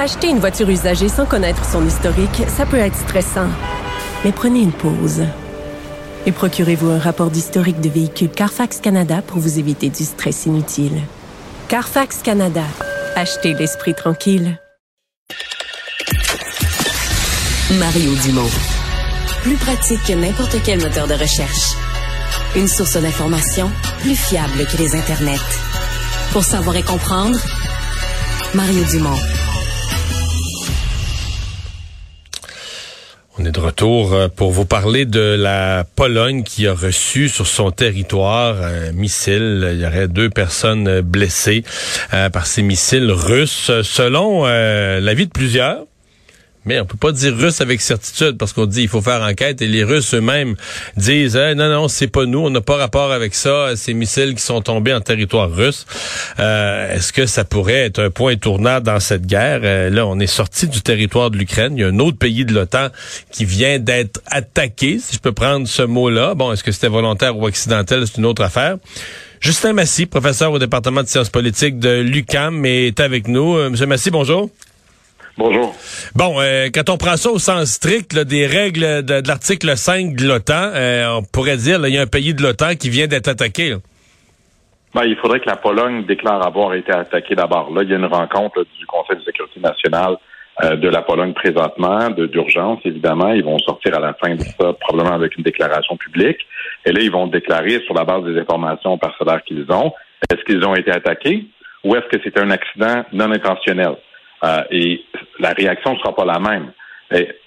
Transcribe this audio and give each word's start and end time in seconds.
Acheter 0.00 0.28
une 0.28 0.38
voiture 0.38 0.70
usagée 0.70 1.10
sans 1.10 1.26
connaître 1.26 1.62
son 1.62 1.86
historique, 1.86 2.44
ça 2.48 2.64
peut 2.64 2.78
être 2.78 2.96
stressant. 2.96 3.48
Mais 4.24 4.32
prenez 4.32 4.60
une 4.60 4.72
pause. 4.72 5.26
Et 6.24 6.32
procurez-vous 6.32 6.88
un 6.88 6.98
rapport 6.98 7.30
d'historique 7.30 7.82
de 7.82 7.90
véhicule 7.90 8.30
Carfax 8.30 8.80
Canada 8.80 9.20
pour 9.20 9.40
vous 9.40 9.58
éviter 9.58 9.90
du 9.90 10.04
stress 10.04 10.46
inutile. 10.46 11.02
Carfax 11.68 12.22
Canada. 12.22 12.62
Achetez 13.14 13.52
l'esprit 13.52 13.94
tranquille. 13.94 14.58
Mario 17.72 18.14
Dumont. 18.24 18.50
Plus 19.42 19.56
pratique 19.56 20.02
que 20.06 20.14
n'importe 20.14 20.56
quel 20.64 20.80
moteur 20.80 21.08
de 21.08 21.14
recherche. 21.14 21.74
Une 22.56 22.68
source 22.68 22.96
d'information 22.96 23.70
plus 24.00 24.16
fiable 24.16 24.64
que 24.64 24.78
les 24.78 24.96
internets. 24.96 25.36
Pour 26.32 26.42
savoir 26.42 26.76
et 26.76 26.82
comprendre, 26.82 27.38
Mario 28.54 28.82
Dumont. 28.84 29.18
On 33.40 33.46
est 33.46 33.52
de 33.52 33.60
retour 33.60 34.12
euh, 34.12 34.28
pour 34.28 34.50
vous 34.50 34.66
parler 34.66 35.06
de 35.06 35.34
la 35.34 35.84
Pologne 35.96 36.42
qui 36.42 36.66
a 36.66 36.74
reçu 36.74 37.30
sur 37.30 37.46
son 37.46 37.70
territoire 37.70 38.62
un 38.62 38.92
missile. 38.92 39.66
Il 39.72 39.80
y 39.80 39.86
aurait 39.86 40.08
deux 40.08 40.28
personnes 40.28 41.00
blessées 41.00 41.64
euh, 42.12 42.28
par 42.28 42.46
ces 42.46 42.60
missiles 42.60 43.10
russes. 43.10 43.70
Selon 43.82 44.42
euh, 44.44 45.00
l'avis 45.00 45.24
de 45.24 45.30
plusieurs, 45.30 45.86
mais 46.64 46.78
on 46.80 46.84
peut 46.84 46.98
pas 46.98 47.12
dire 47.12 47.34
russe 47.36 47.60
avec 47.60 47.80
certitude 47.80 48.36
parce 48.36 48.52
qu'on 48.52 48.66
dit 48.66 48.82
il 48.82 48.88
faut 48.88 49.00
faire 49.00 49.22
enquête 49.22 49.62
et 49.62 49.66
les 49.66 49.82
Russes 49.82 50.14
eux-mêmes 50.14 50.56
disent 50.96 51.36
non 51.36 51.68
non 51.68 51.88
c'est 51.88 52.06
pas 52.08 52.26
nous 52.26 52.40
on 52.40 52.50
n'a 52.50 52.60
pas 52.60 52.76
rapport 52.76 53.12
avec 53.12 53.34
ça 53.34 53.76
ces 53.76 53.94
missiles 53.94 54.34
qui 54.34 54.42
sont 54.42 54.60
tombés 54.60 54.92
en 54.92 55.00
territoire 55.00 55.50
russe. 55.50 55.86
Euh, 56.38 56.94
Est-ce 56.94 57.12
que 57.12 57.26
ça 57.26 57.44
pourrait 57.44 57.86
être 57.86 58.00
un 58.02 58.10
point 58.10 58.36
tournant 58.36 58.80
dans 58.80 59.00
cette 59.00 59.26
guerre? 59.26 59.60
Euh, 59.64 59.90
Là 59.90 60.06
on 60.06 60.18
est 60.20 60.26
sorti 60.26 60.68
du 60.68 60.82
territoire 60.82 61.30
de 61.30 61.38
l'Ukraine. 61.38 61.74
Il 61.76 61.80
y 61.80 61.84
a 61.84 61.88
un 61.88 61.98
autre 61.98 62.18
pays 62.18 62.44
de 62.44 62.52
l'OTAN 62.52 62.88
qui 63.30 63.44
vient 63.44 63.78
d'être 63.78 64.20
attaqué 64.26 64.98
si 64.98 65.16
je 65.16 65.20
peux 65.20 65.32
prendre 65.32 65.66
ce 65.66 65.82
mot-là. 65.82 66.34
Bon 66.34 66.52
est-ce 66.52 66.62
que 66.62 66.72
c'était 66.72 66.88
volontaire 66.88 67.36
ou 67.38 67.46
accidentel 67.46 68.06
c'est 68.06 68.18
une 68.18 68.26
autre 68.26 68.42
affaire. 68.42 68.76
Justin 69.40 69.72
Massy, 69.72 70.04
professeur 70.04 70.52
au 70.52 70.58
département 70.58 71.02
de 71.02 71.08
sciences 71.08 71.30
politiques 71.30 71.78
de 71.78 72.00
l'UCAM, 72.00 72.66
est 72.66 73.00
avec 73.00 73.26
nous. 73.26 73.56
Euh, 73.56 73.70
Monsieur 73.70 73.86
Massy, 73.86 74.10
bonjour. 74.10 74.50
Bonjour. 75.40 75.74
Bon, 76.14 76.38
euh, 76.38 76.66
quand 76.66 76.90
on 76.90 76.98
prend 76.98 77.16
ça 77.16 77.30
au 77.30 77.38
sens 77.38 77.64
strict 77.64 78.12
là, 78.12 78.24
des 78.24 78.46
règles 78.46 79.02
de, 79.02 79.22
de 79.22 79.26
l'article 79.26 79.74
5 79.74 80.14
de 80.14 80.28
l'OTAN, 80.28 80.68
euh, 80.74 81.16
on 81.16 81.22
pourrait 81.22 81.56
dire 81.56 81.80
il 81.86 81.94
y 81.94 81.96
a 81.96 82.02
un 82.02 82.06
pays 82.06 82.34
de 82.34 82.42
l'OTAN 82.42 82.74
qui 82.74 82.90
vient 82.90 83.06
d'être 83.06 83.28
attaqué. 83.28 83.74
Ben, 84.94 85.04
il 85.04 85.16
faudrait 85.16 85.40
que 85.40 85.48
la 85.48 85.56
Pologne 85.56 86.04
déclare 86.04 86.46
avoir 86.46 86.74
été 86.74 86.92
attaquée 86.92 87.34
d'abord. 87.34 87.72
Là, 87.72 87.84
il 87.84 87.88
y 87.88 87.94
a 87.94 87.96
une 87.96 88.04
rencontre 88.04 88.58
là, 88.58 88.64
du 88.78 88.84
Conseil 88.84 89.16
de 89.16 89.22
sécurité 89.22 89.60
nationale 89.60 90.18
euh, 90.62 90.76
de 90.76 90.88
la 90.90 91.00
Pologne 91.00 91.32
présentement, 91.32 92.10
d'urgence, 92.10 92.80
évidemment. 92.84 93.32
Ils 93.32 93.44
vont 93.44 93.58
sortir 93.60 93.96
à 93.96 94.00
la 94.00 94.12
fin 94.12 94.34
de 94.34 94.42
ça, 94.42 94.74
probablement 94.78 95.14
avec 95.14 95.38
une 95.38 95.42
déclaration 95.42 95.96
publique. 95.96 96.40
Et 96.84 96.92
là, 96.92 97.00
ils 97.00 97.10
vont 97.10 97.28
déclarer 97.28 97.80
sur 97.86 97.94
la 97.94 98.04
base 98.04 98.24
des 98.24 98.38
informations 98.38 98.98
parcellaires 98.98 99.42
qu'ils 99.44 99.64
ont, 99.72 99.94
est-ce 100.30 100.44
qu'ils 100.44 100.62
ont 100.66 100.74
été 100.74 100.90
attaqués 100.90 101.46
ou 101.82 101.96
est-ce 101.96 102.14
que 102.14 102.22
c'était 102.22 102.40
un 102.40 102.50
accident 102.50 103.06
non 103.14 103.32
intentionnel? 103.32 103.96
Euh, 104.44 104.62
et 104.70 105.04
la 105.38 105.50
réaction 105.50 105.94
ne 105.94 105.98
sera 105.98 106.14
pas 106.14 106.24
la 106.24 106.38
même. 106.38 106.72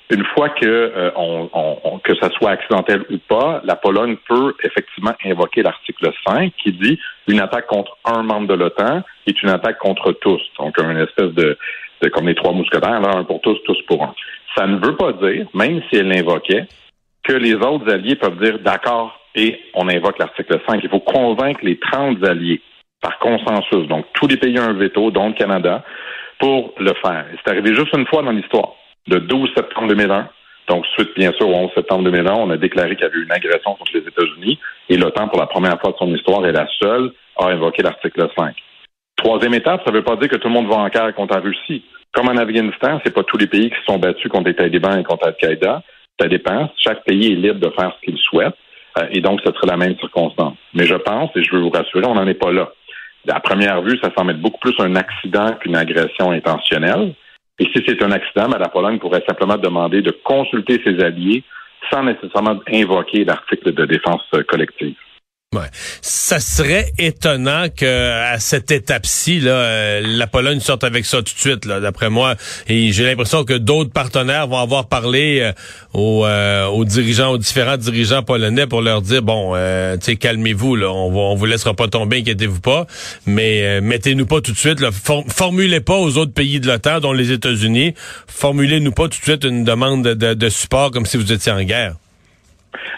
Une 0.09 0.26
fois 0.36 0.50
que 0.50 0.66
euh, 0.66 1.12
on, 1.16 1.50
on, 1.54 1.98
que 2.00 2.16
ça 2.18 2.30
soit 2.31 2.52
accidentel 2.52 3.04
ou 3.09 3.18
pas, 3.18 3.62
la 3.64 3.76
Pologne 3.76 4.18
peut 4.28 4.54
effectivement 4.64 5.14
invoquer 5.26 5.64
l'article 5.64 6.12
5 6.28 6.52
qui 6.62 6.74
dit 6.74 7.00
une 7.28 7.40
attaque 7.40 7.68
contre 7.68 7.98
un 8.06 8.22
membre 8.22 8.48
de 8.48 8.54
l'OTAN 8.54 9.02
est 9.26 9.42
une 9.42 9.50
attaque 9.50 9.80
contre 9.80 10.12
tous. 10.12 10.42
Donc 10.59 10.78
une 10.78 11.00
espèce 11.00 11.31
de, 11.31 11.58
de 12.02 12.09
comme 12.09 12.28
les 12.28 12.36
trois 12.36 12.52
mousquetaires, 12.52 13.00
là, 13.00 13.12
un 13.16 13.24
pour 13.24 13.42
tous, 13.42 13.58
tous 13.66 13.81
pour 13.88 14.04
un. 14.04 14.14
Ça 14.56 14.68
ne 14.68 14.86
veut 14.86 14.96
pas 14.96 15.14
dire, 15.14 15.48
même 15.54 15.81
si 15.90 15.96
elle 15.96 16.10
l'invoquait, 16.10 16.68
que 17.24 17.34
les 17.34 17.56
autres 17.56 17.92
alliés 17.92 18.16
peuvent 18.16 18.40
dire 18.40 18.60
d'accord 18.60 19.20
et 19.34 19.60
on 19.74 19.88
invoque 19.88 20.20
l'article 20.20 20.60
5. 20.68 20.81
Il 20.84 20.90
faut 20.90 21.00
convaincre 21.00 21.62
les 21.64 21.80
30 21.80 22.24
alliés 22.24 22.62
par 23.02 23.18
consensus. 23.20 23.88
Donc 23.88 24.06
tous 24.14 24.28
les 24.28 24.38
pays 24.38 24.60
ont 24.60 24.64
un 24.64 24.74
veto, 24.74 25.10
dont 25.12 25.30
le 25.30 25.34
Canada 25.34 25.84
pour 26.44 26.74
le 26.78 26.92
faire. 27.02 27.26
C'est 27.31 27.52
arrivé 27.52 27.74
juste 27.74 27.96
une 27.96 28.06
fois 28.06 28.22
dans 28.22 28.31
l'histoire, 28.31 28.74
le 29.08 29.22
12 29.22 29.52
septembre 29.56 29.88
2001. 29.88 30.28
Donc, 30.68 30.86
suite, 30.88 31.12
bien 31.16 31.31
sûr, 31.31 31.48
au 31.48 31.54
11 31.54 31.72
septembre 31.74 32.04
2001, 32.04 32.34
on 32.34 32.50
a 32.50 32.58
déclaré 32.58 32.98
qu'il 32.98 33.06
y 33.06 33.06
avait 33.06 33.18
eu 33.18 33.24
une 33.24 33.31
agression 33.31 33.76
contre 33.76 33.92
les 33.94 34.02
États-Unis 34.02 34.59
et 34.90 34.98
l'OTAN, 34.98 35.30
pour 35.30 35.40
la 35.40 35.48
première 35.48 35.80
fois 35.80 35.92
de 35.92 35.98
son 35.98 36.14
histoire, 36.14 36.46
est 36.46 36.52
la 36.52 36.68
seule 36.81 37.14
à 37.40 37.46
invoquer 37.46 37.81
l'article 37.84 38.28
5. 38.38 38.56
Troisième 39.16 39.54
étape, 39.54 39.84
ça 39.86 39.92
ne 39.92 39.96
veut 39.96 40.04
pas 40.04 40.18
dire 40.18 40.28
que 40.28 40.36
tout 40.36 40.50
le 40.50 40.54
monde 40.54 40.68
va 40.68 40.76
en 40.76 40.90
guerre 40.90 41.16
contre 41.16 41.34
la 41.34 41.40
Russie. 41.40 41.86
Comme 42.12 42.28
en 42.28 42.36
Afghanistan, 42.36 43.00
c'est 43.06 43.14
pas 43.14 43.24
tous 43.24 43.38
les 43.38 43.48
pays 43.48 43.70
qui 43.70 43.78
se 43.78 43.86
sont 43.86 43.98
battus 43.98 44.30
contre 44.30 44.50
les 44.50 44.56
talibans 44.56 45.00
et 45.00 45.04
contre 45.04 45.28
Al-Qaïda. 45.28 45.81
Ça 46.20 46.28
dépend. 46.28 46.70
Chaque 46.78 47.06
pays 47.06 47.31
est 47.31 47.36
libre 47.36 47.62
de 47.62 47.70
faire 47.70 47.96
ce 47.96 48.06
qu'il 48.06 48.18
souhaite. 48.18 48.56
Euh, 48.98 49.08
et 49.12 49.22
donc, 49.22 49.40
ce 49.46 49.52
serait 49.54 49.68
la 49.68 49.78
même 49.78 49.98
circonstance. 49.98 50.58
Mais 50.74 50.86
je 50.88 50.96
pense, 50.96 51.31
et 51.38 51.44
je 51.44 51.56
veux 51.56 51.62
vous 51.62 51.70
rassurer, 51.70 52.06
on 52.06 52.16
n'en 52.16 52.28
est 52.28 52.34
pas 52.34 52.52
là 52.52 52.70
à 53.29 53.39
première 53.39 53.81
vue, 53.81 53.97
ça 54.01 54.11
semble 54.17 54.31
être 54.31 54.41
beaucoup 54.41 54.59
plus 54.59 54.75
un 54.79 54.95
accident 54.95 55.53
qu'une 55.59 55.75
agression 55.75 56.31
intentionnelle. 56.31 57.13
Et 57.59 57.66
si 57.66 57.84
c'est 57.88 58.01
un 58.03 58.11
accident, 58.11 58.47
la 58.47 58.69
Pologne 58.69 59.00
pourrait 59.00 59.23
simplement 59.28 59.57
demander 59.57 60.01
de 60.01 60.11
consulter 60.11 60.81
ses 60.84 61.00
alliés 61.03 61.44
sans 61.91 62.03
nécessairement 62.03 62.59
invoquer 62.72 63.25
l'article 63.25 63.73
de 63.73 63.85
défense 63.85 64.29
collective. 64.47 64.95
Ça 66.02 66.40
serait 66.40 66.91
étonnant 66.97 67.68
que 67.75 68.24
à 68.34 68.40
cette 68.40 68.72
étape-ci, 68.72 69.40
là, 69.40 69.52
euh, 69.52 70.02
la 70.03 70.28
Pologne 70.28 70.59
sorte 70.59 70.84
avec 70.84 71.06
ça 71.06 71.18
tout 71.18 71.34
de 71.34 71.40
suite, 71.40 71.66
là, 71.66 71.80
d'après 71.80 72.09
moi. 72.09 72.36
Et 72.68 72.91
j'ai 72.91 73.03
l'impression 73.03 73.44
que 73.44 73.53
d'autres 73.53 73.92
partenaires 73.92 74.47
vont 74.47 74.58
avoir 74.58 74.88
parlé 74.88 75.40
euh, 75.42 75.52
aux, 75.94 76.25
euh, 76.25 76.66
aux, 76.68 76.86
dirigeants, 76.86 77.31
aux 77.31 77.38
différents 77.38 77.78
dirigeants 77.78 78.24
polonais 78.24 78.68
pour 78.68 78.81
leur 78.81 79.02
dire 79.02 79.22
bon, 79.22 79.53
tu 79.53 80.06
sais, 80.06 80.16
calmez-vous, 80.16 80.75
là, 80.75 80.92
on, 80.92 81.12
va, 81.12 81.36
vous 81.36 81.46
laissera 81.46 81.74
pas 81.74 81.88
tomber, 81.88 82.19
inquiétez-vous 82.19 82.62
pas, 82.62 82.88
mais 83.25 83.81
mettez-nous 83.81 84.25
pas 84.25 84.42
tout 84.42 84.52
de 84.52 84.58
suite, 84.58 84.80
là, 84.80 84.90
formulez 84.92 85.80
pas 85.80 85.97
aux 85.97 86.18
autres 86.18 86.34
pays 86.34 86.59
de 86.59 86.68
l'OTAN, 86.68 87.00
dont 87.00 87.13
les 87.13 87.31
États-Unis, 87.31 87.94
formulez-nous 88.28 88.92
pas 88.92 89.03
tout 89.03 89.19
de 89.19 89.24
suite 89.24 89.44
une 89.44 89.63
demande 89.63 90.03
de, 90.03 90.34
de 90.34 90.50
support 90.50 90.92
comme 90.92 91.06
si 91.06 91.18
vous 91.18 91.31
étiez 91.31 91.52
en 91.52 91.63
guerre. 91.63 91.96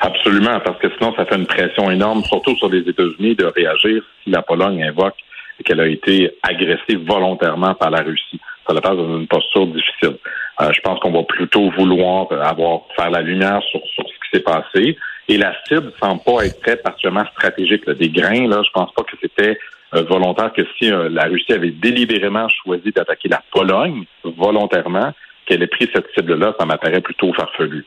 Absolument, 0.02 0.59
parce 0.59 0.80
que 0.80 0.88
sinon, 0.97 1.13
ça 1.16 1.25
fait 1.25 1.36
une 1.36 1.47
pression 1.47 1.91
énorme, 1.91 2.24
surtout 2.24 2.56
sur 2.56 2.69
les 2.69 2.88
États-Unis, 2.88 3.36
de 3.36 3.46
réagir 3.46 4.03
si 4.24 4.30
la 4.30 4.41
Pologne 4.41 4.84
invoque 4.84 5.16
qu'elle 5.63 5.80
a 5.80 5.88
été 5.88 6.31
agressée 6.44 6.96
volontairement 6.96 7.74
par 7.75 7.90
la 7.90 8.02
Russie. 8.02 8.40
Ça 8.68 8.74
la 8.74 8.81
passe 8.81 8.97
dans 8.97 9.18
une 9.18 9.28
posture 9.28 9.68
difficile. 9.68 10.18
Euh, 10.62 10.72
je 10.74 10.81
pense 10.81 11.00
qu'on 11.00 11.12
va 11.12 11.24
plutôt 11.24 11.69
vouloir 11.72 12.28
avoir 12.31 12.81
faire 12.96 13.09
la 13.09 13.22
lumière 13.22 13.62
sur, 13.69 13.80
sur 13.85 14.03
ce 14.08 14.14
qui 14.14 14.30
s'est 14.34 14.44
passé. 14.44 14.97
Et 15.28 15.38
la 15.38 15.53
cible 15.68 15.91
semble 16.02 16.22
pas 16.24 16.46
être 16.46 16.59
très 16.62 16.75
particulièrement 16.75 17.25
stratégique. 17.31 17.90
Des 17.90 18.09
grains, 18.09 18.47
là, 18.47 18.62
je 18.66 18.72
pense 18.72 18.91
pas 18.94 19.03
que 19.03 19.16
c'était 19.22 19.58
euh, 19.94 20.03
volontaire 20.03 20.52
que 20.53 20.64
si 20.78 20.91
euh, 20.91 21.09
la 21.09 21.25
Russie 21.25 21.53
avait 21.53 21.72
délibérément 21.72 22.47
choisi 22.50 22.91
d'attaquer 22.91 23.30
la 23.30 23.41
Pologne 23.52 24.03
volontairement, 24.24 25.14
qu'elle 25.46 25.64
ait 25.64 25.67
pris 25.67 25.90
cette 25.94 26.08
cible-là, 26.16 26.55
ça 26.59 26.66
m'apparaît 26.66 27.02
plutôt 27.02 27.32
farfelu. 27.34 27.85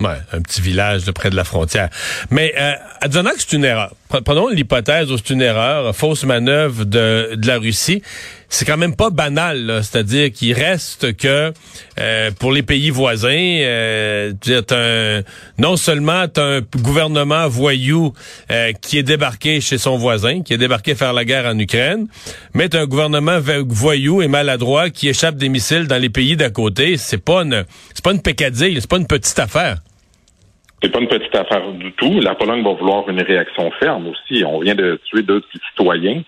Ouais, 0.00 0.20
un 0.32 0.42
petit 0.42 0.60
village 0.60 1.06
de 1.06 1.10
près 1.10 1.28
de 1.28 1.34
la 1.34 1.42
frontière. 1.42 1.88
Mais 2.30 2.54
euh, 2.56 2.74
que 3.02 3.34
c'est 3.38 3.56
une 3.56 3.64
erreur, 3.64 3.92
prenons 4.24 4.46
l'hypothèse 4.46 5.10
où 5.10 5.16
c'est 5.16 5.30
une 5.30 5.42
erreur, 5.42 5.92
fausse 5.92 6.22
manœuvre 6.22 6.84
de, 6.84 7.34
de 7.34 7.46
la 7.48 7.58
Russie, 7.58 8.00
c'est 8.48 8.64
quand 8.64 8.76
même 8.76 8.94
pas 8.94 9.10
banal, 9.10 9.80
c'est-à-dire 9.82 10.30
qu'il 10.30 10.52
reste 10.52 11.16
que 11.16 11.52
euh, 11.98 12.30
pour 12.30 12.52
les 12.52 12.62
pays 12.62 12.90
voisins, 12.90 13.28
euh, 13.32 14.32
un, 14.70 15.22
non 15.60 15.76
seulement 15.76 16.26
as 16.32 16.40
un 16.40 16.60
gouvernement 16.76 17.48
voyou 17.48 18.12
euh, 18.52 18.70
qui 18.80 18.98
est 18.98 19.02
débarqué 19.02 19.60
chez 19.60 19.78
son 19.78 19.98
voisin, 19.98 20.42
qui 20.42 20.54
est 20.54 20.58
débarqué 20.58 20.94
faire 20.94 21.12
la 21.12 21.24
guerre 21.24 21.46
en 21.46 21.58
Ukraine, 21.58 22.06
mais 22.54 22.72
as 22.72 22.78
un 22.78 22.86
gouvernement 22.86 23.40
voyou 23.66 24.22
et 24.22 24.28
maladroit 24.28 24.90
qui 24.90 25.08
échappe 25.08 25.34
des 25.34 25.48
missiles 25.48 25.88
dans 25.88 26.00
les 26.00 26.08
pays 26.08 26.36
d'à 26.36 26.50
côté. 26.50 26.96
C'est 26.98 27.18
pas 27.18 27.42
une, 27.42 27.64
c'est 27.92 28.04
pas 28.04 28.12
une 28.12 28.22
pécadille, 28.22 28.78
c'est 28.80 28.88
pas 28.88 28.98
une 28.98 29.08
petite 29.08 29.40
affaire. 29.40 29.78
C'est 30.82 30.92
pas 30.92 31.00
une 31.00 31.08
petite 31.08 31.34
affaire 31.34 31.72
du 31.72 31.92
tout. 31.92 32.20
La 32.20 32.34
Pologne 32.34 32.62
va 32.62 32.72
vouloir 32.72 33.08
une 33.08 33.20
réaction 33.20 33.70
ferme 33.80 34.08
aussi. 34.08 34.44
On 34.44 34.60
vient 34.60 34.74
de 34.74 35.00
tuer 35.04 35.22
deux 35.22 35.42
citoyens 35.70 36.22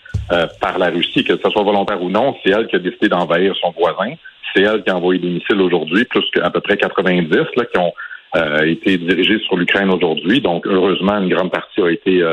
par 0.61 0.79
la 0.79 0.91
Russie, 0.91 1.23
que 1.23 1.37
ce 1.37 1.51
soit 1.51 1.63
volontaire 1.63 2.03
ou 2.03 2.11
non. 2.11 2.35
C'est 2.43 2.51
elle 2.51 2.67
qui 2.67 2.77
a 2.77 2.81
décidé 2.81 3.09
d'envahir 3.09 3.55
son 3.61 3.71
voisin. 3.71 4.15
C'est 4.53 4.63
elle 4.63 4.83
qui 4.83 4.91
a 4.91 4.97
envoyé 4.97 5.21
des 5.21 5.31
missiles 5.31 5.61
aujourd'hui, 5.61 6.05
plus 6.05 6.25
qu'à 6.35 6.51
peu 6.51 6.61
près 6.61 6.77
90 6.77 7.31
là, 7.31 7.65
qui 7.65 7.79
ont 7.79 7.93
été 8.65 8.99
dirigés 8.99 9.39
sur 9.47 9.57
l'Ukraine 9.57 9.91
aujourd'hui. 9.91 10.41
Donc, 10.41 10.67
heureusement, 10.67 11.19
une 11.19 11.29
grande 11.29 11.53
partie 11.53 11.81
a 11.81 11.91
été 11.91 12.25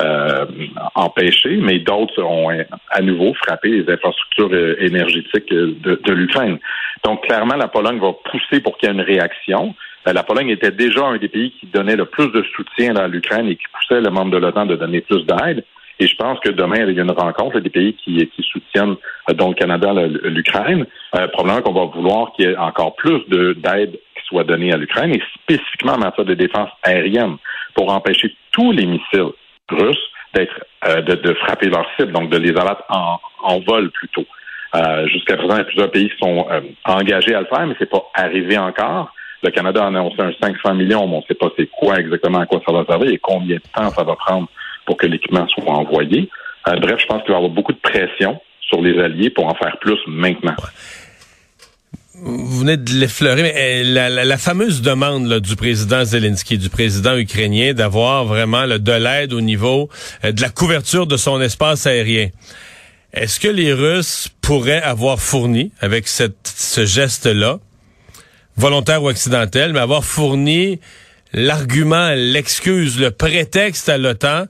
euh, 0.00 0.46
empêchés, 0.94 1.56
mais 1.56 1.80
d'autres 1.80 2.22
ont 2.22 2.50
à 2.88 3.00
nouveau 3.00 3.34
frappé 3.34 3.68
les 3.68 3.92
infrastructures 3.92 4.50
euh, 4.52 4.76
énergétiques 4.78 5.50
euh, 5.50 5.74
de, 5.80 6.00
de 6.00 6.12
l'Ukraine. 6.12 6.58
Donc, 7.04 7.24
clairement, 7.26 7.56
la 7.56 7.66
Pologne 7.66 7.98
va 7.98 8.12
pousser 8.30 8.60
pour 8.60 8.78
qu'il 8.78 8.88
y 8.88 8.92
ait 8.92 8.94
une 8.94 9.00
réaction. 9.00 9.74
Euh, 10.06 10.12
la 10.12 10.22
Pologne 10.22 10.50
était 10.50 10.70
déjà 10.70 11.06
un 11.06 11.16
des 11.16 11.28
pays 11.28 11.52
qui 11.58 11.66
donnait 11.66 11.96
le 11.96 12.04
plus 12.04 12.30
de 12.30 12.42
soutien 12.54 12.96
à 12.96 13.08
l'Ukraine 13.08 13.48
et 13.48 13.56
qui 13.56 13.64
poussait 13.72 14.00
le 14.00 14.10
membre 14.10 14.32
de 14.32 14.38
l'OTAN 14.38 14.66
de 14.66 14.76
donner 14.76 15.00
plus 15.00 15.24
d'aide. 15.24 15.64
Et 16.00 16.06
je 16.06 16.14
pense 16.14 16.38
que 16.40 16.50
demain, 16.50 16.84
il 16.86 16.94
y 16.94 17.00
a 17.00 17.02
une 17.02 17.10
rencontre 17.10 17.58
des 17.58 17.70
pays 17.70 17.94
qui, 17.94 18.30
soutiennent, 18.52 18.94
dont 19.34 19.48
le 19.48 19.54
Canada, 19.54 19.92
l'Ukraine. 20.22 20.86
Euh, 21.16 21.26
probablement 21.28 21.62
qu'on 21.62 21.72
va 21.72 21.86
vouloir 21.86 22.32
qu'il 22.32 22.46
y 22.46 22.52
ait 22.52 22.56
encore 22.56 22.94
plus 22.94 23.20
d'aide 23.28 23.92
qui 23.92 24.24
soit 24.26 24.44
donnée 24.44 24.72
à 24.72 24.76
l'Ukraine, 24.76 25.12
et 25.12 25.22
spécifiquement 25.42 25.94
en 25.94 25.98
matière 25.98 26.24
de 26.24 26.34
défense 26.34 26.70
aérienne, 26.84 27.36
pour 27.74 27.92
empêcher 27.92 28.32
tous 28.52 28.70
les 28.70 28.86
missiles 28.86 29.32
russes 29.70 30.10
d'être 30.34 30.64
euh, 30.86 31.00
de, 31.02 31.34
frapper 31.34 31.68
leur 31.68 31.86
cible, 31.96 32.12
donc 32.12 32.30
de 32.30 32.38
les 32.38 32.50
abattre 32.50 32.84
en, 32.88 33.58
vol 33.60 33.90
plutôt. 33.90 34.24
Euh, 34.74 35.06
jusqu'à 35.08 35.36
présent, 35.36 35.54
il 35.54 35.58
y 35.58 35.62
a 35.62 35.64
plusieurs 35.64 35.90
pays 35.90 36.10
qui 36.10 36.18
sont 36.18 36.46
euh, 36.50 36.60
engagés 36.84 37.34
à 37.34 37.40
le 37.40 37.46
faire, 37.46 37.66
mais 37.66 37.74
c'est 37.78 37.90
pas 37.90 38.04
arrivé 38.14 38.56
encore. 38.58 39.12
Le 39.42 39.50
Canada 39.50 39.84
a 39.84 39.86
annoncé 39.88 40.20
un 40.20 40.32
500 40.40 40.74
millions, 40.74 41.06
mais 41.06 41.14
on 41.14 41.18
ne 41.18 41.24
sait 41.26 41.34
pas 41.34 41.48
c'est 41.56 41.68
quoi 41.70 41.98
exactement 41.98 42.38
à 42.38 42.46
quoi 42.46 42.60
ça 42.66 42.72
va 42.72 42.84
servir 42.84 43.10
et 43.10 43.18
combien 43.18 43.56
de 43.56 43.62
temps 43.74 43.90
ça 43.90 44.02
va 44.02 44.16
prendre 44.16 44.48
pour 44.86 44.96
que 44.96 45.06
l'équipement 45.06 45.46
soit 45.48 45.72
envoyé. 45.72 46.28
bref, 46.66 46.98
je 46.98 47.06
pense 47.06 47.22
qu'il 47.22 47.32
va 47.32 47.34
y 47.34 47.36
avoir 47.36 47.50
beaucoup 47.50 47.72
de 47.72 47.78
pression 47.78 48.40
sur 48.60 48.80
les 48.80 48.98
alliés 49.00 49.30
pour 49.30 49.46
en 49.46 49.54
faire 49.54 49.76
plus 49.78 49.98
maintenant 50.06 50.56
vous 52.20 52.60
venez 52.60 52.76
de 52.76 52.92
l'effleurer, 52.92 53.42
mais 53.42 53.54
eh, 53.56 53.84
la, 53.84 54.38
fameuse 54.38 54.82
demande 54.82 55.40
du 55.40 55.56
président 55.56 56.04
Zelensky, 56.04 56.58
du 56.58 56.68
président 56.68 57.16
ukrainien, 57.16 57.74
d'avoir 57.74 58.24
vraiment 58.24 58.66
de 58.66 58.92
l'aide 58.92 59.32
au 59.32 59.40
niveau 59.40 59.88
euh, 60.24 60.32
de 60.32 60.40
la 60.40 60.50
couverture 60.50 61.06
de 61.06 61.16
son 61.16 61.40
espace 61.40 61.86
aérien. 61.86 62.28
Est-ce 63.12 63.40
que 63.40 63.48
les 63.48 63.72
Russes 63.72 64.28
pourraient 64.42 64.82
avoir 64.82 65.20
fourni, 65.20 65.72
avec 65.80 66.08
cette, 66.08 66.36
ce 66.44 66.84
geste-là, 66.84 67.58
volontaire 68.58 69.02
ou 69.02 69.08
accidentel, 69.08 69.72
mais 69.72 69.80
avoir 69.80 70.04
fourni 70.04 70.80
l'argument, 71.32 72.10
l'excuse, 72.14 72.98
le 72.98 73.10
prétexte 73.10 73.88
à 73.88 73.98
l'OTAN 73.98 74.46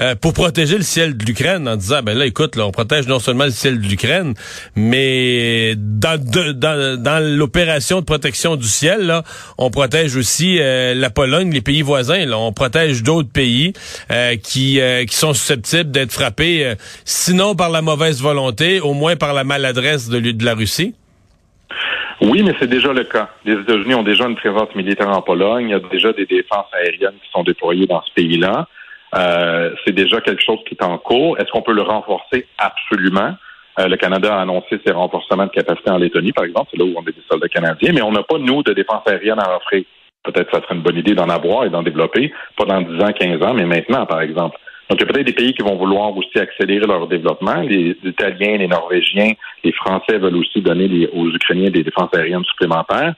euh, 0.00 0.14
pour 0.14 0.32
protéger 0.32 0.78
le 0.78 0.82
ciel 0.82 1.16
de 1.16 1.24
l'Ukraine 1.24 1.68
en 1.68 1.76
disant 1.76 2.02
ben 2.02 2.16
là 2.16 2.24
écoute 2.24 2.56
là 2.56 2.66
on 2.66 2.70
protège 2.70 3.06
non 3.06 3.18
seulement 3.18 3.44
le 3.44 3.50
ciel 3.50 3.78
de 3.78 3.86
l'Ukraine 3.86 4.32
mais 4.74 5.74
dans 5.76 6.18
dans, 6.18 6.98
dans 6.98 7.22
l'opération 7.22 8.00
de 8.00 8.06
protection 8.06 8.56
du 8.56 8.66
ciel 8.66 9.02
là 9.06 9.22
on 9.58 9.70
protège 9.70 10.16
aussi 10.16 10.56
euh, 10.60 10.94
la 10.94 11.10
Pologne 11.10 11.50
les 11.52 11.60
pays 11.60 11.82
voisins 11.82 12.24
là. 12.24 12.38
On 12.38 12.54
protège 12.54 13.02
d'autres 13.02 13.30
pays 13.30 13.74
euh, 14.10 14.36
qui 14.36 14.80
qui 15.06 15.16
sont 15.16 15.34
susceptibles 15.34 15.90
d'être 15.90 16.12
frappés 16.12 16.72
sinon 17.04 17.54
par 17.54 17.68
la 17.68 17.82
mauvaise 17.82 18.22
volonté 18.22 18.80
au 18.80 18.94
moins 18.94 19.16
par 19.16 19.34
la 19.34 19.44
maladresse 19.44 20.08
de 20.08 20.42
la 20.42 20.54
Russie 20.54 20.94
oui, 22.20 22.42
mais 22.42 22.54
c'est 22.58 22.68
déjà 22.68 22.92
le 22.92 23.04
cas. 23.04 23.30
Les 23.44 23.54
États-Unis 23.54 23.94
ont 23.94 24.02
déjà 24.02 24.26
une 24.26 24.36
présence 24.36 24.74
militaire 24.74 25.08
en 25.08 25.22
Pologne. 25.22 25.68
Il 25.68 25.72
y 25.72 25.74
a 25.74 25.80
déjà 25.80 26.12
des 26.12 26.26
défenses 26.26 26.66
aériennes 26.72 27.18
qui 27.22 27.30
sont 27.30 27.42
déployées 27.42 27.86
dans 27.86 28.02
ce 28.02 28.12
pays-là. 28.12 28.66
Euh, 29.14 29.74
c'est 29.84 29.92
déjà 29.92 30.20
quelque 30.20 30.42
chose 30.42 30.58
qui 30.66 30.74
est 30.74 30.84
en 30.84 30.98
cours. 30.98 31.38
Est-ce 31.38 31.50
qu'on 31.50 31.62
peut 31.62 31.74
le 31.74 31.82
renforcer? 31.82 32.46
Absolument. 32.58 33.34
Euh, 33.78 33.88
le 33.88 33.96
Canada 33.96 34.34
a 34.36 34.42
annoncé 34.42 34.80
ses 34.84 34.92
renforcements 34.92 35.46
de 35.46 35.50
capacité 35.50 35.90
en 35.90 35.98
Lettonie, 35.98 36.32
par 36.32 36.44
exemple. 36.44 36.68
C'est 36.70 36.78
là 36.78 36.84
où 36.84 36.92
on 36.96 37.02
a 37.02 37.04
des 37.04 37.14
soldats 37.30 37.48
canadiens. 37.48 37.92
Mais 37.92 38.02
on 38.02 38.12
n'a 38.12 38.22
pas, 38.22 38.38
nous, 38.38 38.62
de 38.62 38.72
défense 38.72 39.02
aérienne 39.06 39.40
à 39.40 39.56
offrir. 39.56 39.84
Peut-être 40.22 40.50
que 40.50 40.56
ça 40.56 40.62
serait 40.62 40.74
une 40.74 40.82
bonne 40.82 40.98
idée 40.98 41.14
d'en 41.14 41.28
avoir 41.28 41.64
et 41.64 41.70
d'en 41.70 41.82
développer. 41.82 42.32
Pas 42.56 42.64
dans 42.64 42.80
10 42.80 43.02
ans, 43.02 43.12
15 43.12 43.42
ans, 43.42 43.54
mais 43.54 43.64
maintenant, 43.64 44.06
par 44.06 44.20
exemple. 44.20 44.58
Donc, 44.92 45.00
il 45.00 45.06
y 45.06 45.08
a 45.08 45.12
peut-être 45.14 45.26
des 45.26 45.32
pays 45.32 45.54
qui 45.54 45.62
vont 45.62 45.76
vouloir 45.76 46.14
aussi 46.14 46.38
accélérer 46.38 46.86
leur 46.86 47.08
développement. 47.08 47.62
Les 47.62 47.96
Italiens, 48.04 48.58
les 48.58 48.68
Norvégiens, 48.68 49.32
les 49.64 49.72
Français 49.72 50.18
veulent 50.18 50.36
aussi 50.36 50.60
donner 50.60 51.08
aux 51.14 51.30
Ukrainiens 51.30 51.70
des 51.70 51.82
défenses 51.82 52.10
aériennes 52.12 52.44
supplémentaires. 52.44 53.14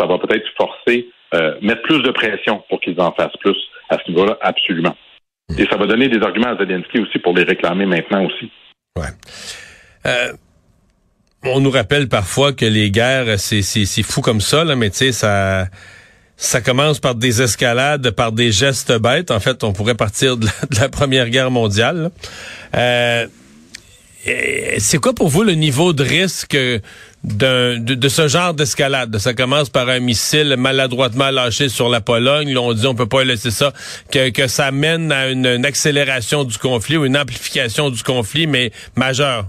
Ça 0.00 0.06
va 0.06 0.16
peut-être 0.16 0.46
forcer, 0.56 1.06
euh, 1.34 1.56
mettre 1.60 1.82
plus 1.82 2.00
de 2.00 2.12
pression 2.12 2.64
pour 2.70 2.80
qu'ils 2.80 2.98
en 2.98 3.12
fassent 3.12 3.36
plus 3.40 3.58
à 3.90 3.98
ce 3.98 4.10
niveau-là, 4.10 4.38
absolument. 4.40 4.96
Et 5.58 5.66
ça 5.66 5.76
va 5.76 5.86
donner 5.86 6.08
des 6.08 6.24
arguments 6.24 6.48
à 6.48 6.56
Zelensky 6.56 6.98
aussi 6.98 7.18
pour 7.18 7.36
les 7.36 7.44
réclamer 7.44 7.84
maintenant 7.84 8.24
aussi. 8.24 8.50
Ouais. 8.96 9.12
Euh, 10.06 10.32
on 11.44 11.60
nous 11.60 11.70
rappelle 11.70 12.08
parfois 12.08 12.54
que 12.54 12.64
les 12.64 12.90
guerres, 12.90 13.38
c'est 13.38 14.02
fou 14.02 14.22
comme 14.22 14.40
ça, 14.40 14.64
là, 14.64 14.76
mais 14.76 14.88
tu 14.88 14.96
sais, 14.96 15.12
ça 15.12 15.66
ça 16.38 16.60
commence 16.60 17.00
par 17.00 17.16
des 17.16 17.42
escalades, 17.42 18.12
par 18.12 18.30
des 18.30 18.52
gestes 18.52 18.96
bêtes. 18.96 19.32
En 19.32 19.40
fait, 19.40 19.64
on 19.64 19.72
pourrait 19.72 19.96
partir 19.96 20.36
de 20.36 20.46
la, 20.80 20.88
Première 20.88 21.28
Guerre 21.30 21.50
mondiale. 21.50 22.12
Euh, 22.76 23.26
c'est 24.78 24.98
quoi 24.98 25.14
pour 25.14 25.28
vous 25.28 25.42
le 25.42 25.54
niveau 25.54 25.92
de 25.92 26.04
risque 26.04 26.56
de, 26.56 27.78
de, 27.78 28.08
ce 28.08 28.28
genre 28.28 28.54
d'escalade? 28.54 29.18
Ça 29.18 29.34
commence 29.34 29.68
par 29.68 29.88
un 29.88 29.98
missile 29.98 30.54
maladroitement 30.56 31.30
lâché 31.30 31.68
sur 31.68 31.88
la 31.88 32.00
Pologne. 32.00 32.54
Là, 32.54 32.60
on 32.60 32.72
dit 32.72 32.86
on 32.86 32.94
peut 32.94 33.08
pas 33.08 33.24
laisser 33.24 33.50
ça. 33.50 33.72
Que, 34.12 34.30
que 34.30 34.46
ça 34.46 34.70
mène 34.70 35.10
à 35.10 35.28
une, 35.30 35.46
une 35.46 35.66
accélération 35.66 36.44
du 36.44 36.56
conflit 36.56 36.96
ou 36.96 37.04
une 37.04 37.16
amplification 37.16 37.90
du 37.90 38.02
conflit, 38.04 38.46
mais 38.46 38.70
majeure. 38.94 39.46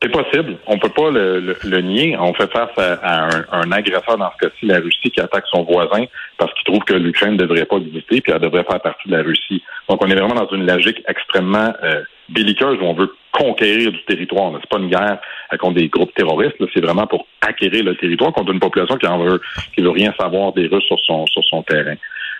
C'est 0.00 0.12
possible. 0.12 0.56
On 0.66 0.78
peut 0.78 0.90
pas 0.90 1.10
le, 1.10 1.80
nier. 1.80 2.16
On 2.18 2.32
fait 2.32 2.50
face 2.52 2.70
à, 2.78 3.28
un, 3.50 3.72
agresseur, 3.72 4.16
dans 4.16 4.30
ce 4.32 4.46
cas-ci, 4.46 4.66
la 4.66 4.78
Russie, 4.78 5.10
qui 5.10 5.20
attaque 5.20 5.44
son 5.50 5.64
voisin 5.64 6.04
parce 6.36 6.52
qu'il 6.54 6.64
trouve 6.64 6.84
que 6.84 6.94
l'Ukraine 6.94 7.32
ne 7.32 7.38
devrait 7.38 7.64
pas 7.64 7.78
exister, 7.78 8.20
puis 8.20 8.32
elle 8.32 8.40
devrait 8.40 8.64
faire 8.64 8.80
partie 8.80 9.08
de 9.08 9.16
la 9.16 9.22
Russie. 9.24 9.60
Donc, 9.88 10.04
on 10.04 10.08
est 10.08 10.14
vraiment 10.14 10.36
dans 10.36 10.48
une 10.50 10.66
logique 10.66 11.02
extrêmement 11.08 11.72
euh, 11.82 12.02
belliqueuse 12.28 12.78
où 12.80 12.84
on 12.84 12.94
veut 12.94 13.12
conquérir 13.32 13.90
du 13.90 14.00
territoire. 14.04 14.52
C'est 14.60 14.70
pas 14.70 14.78
une 14.78 14.88
guerre 14.88 15.18
contre 15.58 15.74
des 15.74 15.88
groupes 15.88 16.14
terroristes. 16.14 16.56
C'est 16.72 16.80
vraiment 16.80 17.08
pour 17.08 17.26
acquérir 17.40 17.82
le 17.82 17.96
territoire 17.96 18.32
contre 18.32 18.52
une 18.52 18.60
population 18.60 18.96
qui 18.96 19.06
en 19.08 19.18
veut, 19.18 19.40
qui 19.74 19.80
veut 19.80 19.90
rien 19.90 20.14
savoir 20.18 20.52
des 20.52 20.68
Russes 20.68 20.84
sur 20.84 21.00
son 21.00 21.26
sur 21.26 21.42
son 21.44 21.62
terrain. 21.62 21.96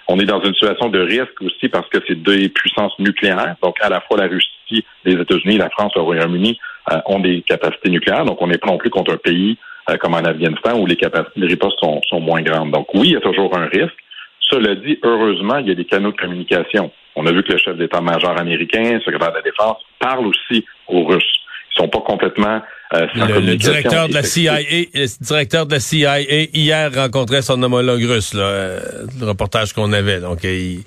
On 0.07 0.19
est 0.19 0.25
dans 0.25 0.41
une 0.41 0.55
situation 0.55 0.89
de 0.89 1.01
risque 1.01 1.43
aussi 1.43 1.69
parce 1.69 1.89
que 1.89 1.99
c'est 2.07 2.15
deux 2.15 2.49
puissances 2.49 2.99
nucléaires. 2.99 3.57
Donc, 3.63 3.77
à 3.83 3.91
la 3.91 4.01
fois 4.01 4.17
la 4.17 4.29
Russie, 4.29 4.85
les 5.05 5.21
États-Unis, 5.21 5.59
la 5.59 5.69
France, 5.71 5.93
le 5.97 6.03
Royaume-Uni 6.03 6.59
euh, 6.91 6.99
ont 7.07 7.21
des 7.21 7.43
capacités 7.43 7.91
nucléaires. 7.91 8.25
Donc, 8.25 8.41
on 8.41 8.47
n'est 8.47 8.59
pas 8.59 8.69
non 8.69 8.79
plus 8.79 8.91
contre 8.91 9.13
un 9.13 9.17
pays 9.17 9.59
euh, 9.91 9.97
comme 9.97 10.15
en 10.15 10.19
Afghanistan 10.19 10.79
où 10.79 10.87
les 10.87 10.97
capacités, 10.97 11.41
les 11.41 11.47
ripostes 11.47 11.79
sont, 11.81 12.01
sont 12.09 12.21
moins 12.21 12.43
grandes. 12.43 12.71
Donc, 12.71 12.89
oui, 12.95 13.09
il 13.09 13.13
y 13.13 13.17
a 13.17 13.21
toujours 13.21 13.57
un 13.57 13.67
risque. 13.67 13.97
Cela 14.41 14.75
dit, 14.75 14.99
heureusement, 15.03 15.59
il 15.59 15.69
y 15.69 15.71
a 15.71 15.75
des 15.75 15.85
canaux 15.85 16.13
de 16.13 16.17
communication. 16.17 16.91
On 17.17 17.27
a 17.27 17.33
vu 17.33 17.43
que 17.43 17.53
le 17.53 17.59
chef 17.59 17.77
d'état-major 17.77 18.39
américain, 18.39 18.95
le 18.95 19.01
secrétaire 19.01 19.31
de 19.31 19.37
la 19.37 19.43
Défense, 19.43 19.77
parle 19.99 20.27
aussi 20.27 20.65
aux 20.89 21.05
Russes. 21.05 21.41
Ils 21.73 21.83
sont 21.83 21.89
pas 21.89 22.01
complètement 22.01 22.61
euh, 22.95 23.07
le, 23.15 23.57
directeur 23.57 24.09
de 24.09 24.15
la 24.15 24.23
CIA, 24.23 24.61
le 24.61 25.25
directeur 25.25 25.67
de 25.67 25.73
la 25.73 25.81
CIA 25.81 26.21
hier 26.21 26.91
rencontrait 26.95 27.43
son 27.43 27.63
homologue 27.63 28.03
russe, 28.03 28.33
là, 28.33 28.79
le 29.21 29.27
reportage 29.27 29.75
qu'on 29.75 29.93
avait. 29.93 30.21
Donc 30.21 30.39
il, 30.43 30.81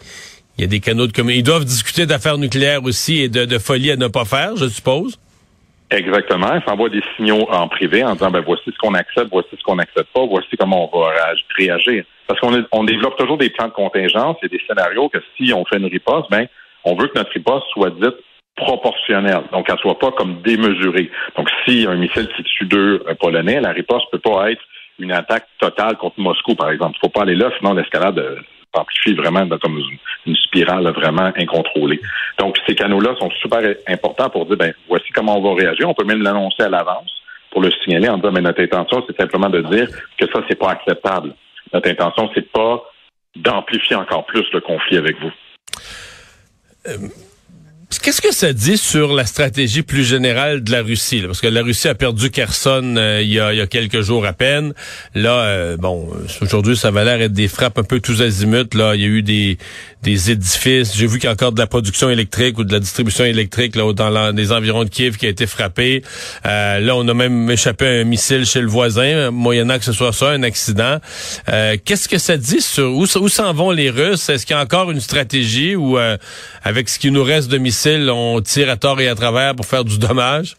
y 0.58 0.64
a 0.64 0.68
des 0.68 0.80
canaux 0.80 1.06
de 1.06 1.12
communication. 1.12 1.40
Ils 1.40 1.44
doivent 1.44 1.66
discuter 1.66 2.08
d'affaires 2.08 2.40
nucléaires 2.40 2.84
aussi 2.84 3.22
et 3.22 3.30
de, 3.30 3.46
de 3.46 3.58
folie 3.60 3.92
à 3.92 3.98
ne 3.98 4.08
pas 4.08 4.26
faire, 4.26 4.58
je 4.58 4.68
suppose. 4.68 5.20
Exactement. 5.92 6.56
Ils 6.56 6.64
s'envoient 6.64 6.90
des 6.90 7.04
signaux 7.16 7.46
en 7.52 7.68
privé 7.68 8.04
en 8.04 8.14
disant 8.14 8.32
ben 8.32 8.42
voici 8.46 8.64
ce 8.66 8.78
qu'on 8.78 8.94
accepte, 8.94 9.28
voici 9.30 9.50
ce 9.52 9.64
qu'on 9.64 9.76
n'accepte 9.76 10.08
pas, 10.14 10.26
voici 10.26 10.56
comment 10.58 10.90
on 10.96 11.02
va 11.02 11.14
réagir. 11.58 12.06
Parce 12.28 12.40
qu'on 12.40 12.64
on 12.72 12.84
développe 12.86 13.18
toujours 13.18 13.38
des 13.38 13.50
plans 13.50 13.68
de 13.68 13.74
contingence 13.74 14.38
et 14.42 14.48
des 14.48 14.62
scénarios 14.66 15.10
que 15.10 15.20
si 15.36 15.52
on 15.54 15.66
fait 15.66 15.78
une 15.78 15.88
riposte, 15.88 16.32
ben 16.32 16.48
on 16.86 16.96
veut 16.96 17.08
que 17.08 17.18
notre 17.18 17.32
riposte 17.32 17.66
soit 17.74 17.90
dite 17.90 18.16
proportionnelle, 18.56 19.44
donc 19.52 19.68
qu'elle 19.68 19.78
soit 19.80 20.00
pas 20.00 20.12
comme 20.12 20.42
démesurée. 20.42 21.12
Donc 21.36 21.50
si 21.66 21.86
un 21.88 21.96
missile 21.96 22.30
qui 22.38 22.44
tue 22.44 22.66
deux 22.66 23.04
euh, 23.08 23.14
Polonais, 23.16 23.60
la 23.60 23.72
riposte 23.72 24.06
peut 24.12 24.20
pas 24.20 24.52
être 24.52 24.62
une 24.98 25.12
attaque 25.12 25.48
totale 25.60 25.98
contre 25.98 26.20
Moscou, 26.20 26.56
par 26.56 26.70
exemple. 26.70 26.96
Il 26.98 27.00
faut 27.00 27.12
pas 27.12 27.24
aller 27.24 27.36
là, 27.36 27.50
sinon 27.58 27.74
l'escalade 27.74 28.24
s'amplifie 28.74 29.14
vraiment 29.14 29.42
une, 30.26 30.36
spirale 30.36 30.88
vraiment 30.90 31.32
incontrôlée. 31.36 32.00
Donc, 32.40 32.58
ces 32.68 32.76
canaux-là 32.76 33.16
sont 33.20 33.30
super 33.42 33.62
importants 33.88 34.30
pour 34.30 34.46
dire, 34.46 34.58
ben, 34.58 34.74
voici 34.88 35.12
comment 35.14 35.38
on 35.38 35.42
va 35.42 35.62
réagir. 35.62 35.90
On 35.90 35.94
peut 35.94 36.06
même 36.06 36.22
l'annoncer 36.22 36.64
à 36.64 36.70
l'avance 36.70 37.12
pour 37.52 37.62
le 37.62 37.72
signaler 37.84 38.10
en 38.10 38.18
disant, 38.18 38.32
mais 38.32 38.42
notre 38.42 38.62
intention, 38.62 39.04
c'est 39.08 39.18
simplement 39.18 39.50
de 39.50 39.62
dire 39.62 39.88
que 40.18 40.26
ça, 40.32 40.42
c'est 40.48 40.58
pas 40.58 40.72
acceptable. 40.72 41.34
Notre 41.74 41.90
intention, 41.90 42.30
c'est 42.34 42.50
pas 42.52 42.84
d'amplifier 43.36 43.96
encore 43.96 44.26
plus 44.26 44.46
le 44.54 44.62
conflit 44.62 44.98
avec 44.98 45.18
vous. 45.20 45.32
Euh, 46.88 46.98
Qu'est-ce 48.00 48.22
que 48.22 48.34
ça 48.34 48.54
dit 48.54 48.78
sur 48.78 49.14
la 49.14 49.26
stratégie 49.26 49.84
plus 49.84 50.06
générale 50.06 50.64
de 50.64 50.72
la 50.72 50.82
Russie? 50.82 51.22
Parce 51.26 51.42
que 51.42 51.48
la 51.48 51.62
Russie 51.62 51.90
a 51.90 51.94
perdu 51.94 52.32
Kherson 52.32 52.96
euh, 52.98 53.20
il, 53.22 53.32
y 53.32 53.40
a, 53.40 53.54
il, 53.54 53.58
y 53.58 53.62
a, 53.62 53.68
quelques 53.68 54.02
jours 54.02 54.26
à 54.26 54.34
peine. 54.34 54.74
Là, 55.14 55.42
euh, 55.42 55.78
bon, 55.78 56.10
aujourd'hui, 56.40 56.78
ça 56.78 56.90
va 56.90 57.04
l'air 57.04 57.22
être 57.22 57.34
des 57.34 57.50
frappes 57.50 57.78
un 57.78 57.84
peu 57.84 58.00
tous 58.00 58.22
azimuts. 58.22 58.74
Là, 58.74 58.96
il 58.96 59.02
y 59.02 59.04
a 59.04 59.08
eu 59.08 59.22
des, 59.22 59.58
des 60.04 60.32
édifices. 60.32 60.96
J'ai 60.96 61.06
vu 61.06 61.20
qu'il 61.20 61.26
y 61.26 61.28
a 61.28 61.34
encore 61.34 61.52
de 61.52 61.60
la 61.60 61.68
production 61.68 62.10
électrique 62.10 62.58
ou 62.58 62.64
de 62.64 62.72
la 62.72 62.80
distribution 62.80 63.26
électrique 63.26 63.76
là 63.76 63.92
dans 63.94 64.36
les 64.36 64.52
environs 64.52 64.86
de 64.86 64.90
Kiev 64.90 65.18
qui 65.18 65.26
a 65.26 65.30
été 65.30 65.46
frappée. 65.46 66.02
Euh, 66.46 66.80
là, 66.80 66.96
on 66.96 67.08
a 67.08 67.14
même 67.14 67.52
échappé 67.52 67.86
un 67.86 68.04
missile 68.06 68.46
chez 68.46 68.62
le 68.62 68.68
voisin, 68.68 69.32
moyennant 69.32 69.78
que 69.78 69.86
ce 69.86 69.94
soit 69.94 70.14
ça, 70.14 70.30
un 70.30 70.44
accident. 70.44 71.00
Qu'est-ce 71.86 72.08
que 72.08 72.18
ça 72.18 72.38
dit 72.38 72.62
sur 72.62 72.92
où, 72.92 73.04
où 73.04 73.30
s'en 73.30 73.54
vont 73.54 73.72
les 73.72 73.90
Russes? 73.90 74.30
Est-ce 74.30 74.46
qu'il 74.46 74.56
y 74.56 74.60
a 74.60 74.62
encore 74.62 74.92
une 74.92 75.02
stratégie 75.02 75.76
ou 75.76 75.98
avec 76.64 76.90
ce 76.90 76.98
qui 76.98 77.12
nous 77.12 77.24
reste 77.24 77.50
de 77.50 77.58
missiles, 77.58 77.81
on 77.88 78.42
tire 78.42 78.70
à 78.70 78.78
tort 78.78 79.00
et 79.00 79.08
à 79.08 79.16
travers 79.16 79.56
pour 79.56 79.66
faire 79.66 79.84
du 79.84 79.98
dommage? 79.98 80.56